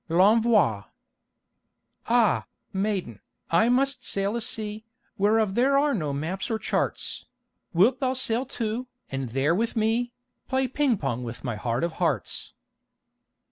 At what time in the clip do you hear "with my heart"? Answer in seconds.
11.23-11.83